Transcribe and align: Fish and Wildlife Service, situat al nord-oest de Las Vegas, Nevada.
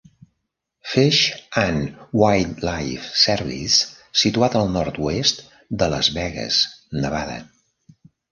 Fish 0.91 1.31
and 1.65 1.95
Wildlife 2.21 3.03
Service, 3.25 3.77
situat 4.23 4.57
al 4.61 4.73
nord-oest 4.79 5.45
de 5.83 5.91
Las 5.95 6.09
Vegas, 6.19 6.59
Nevada. 7.05 7.37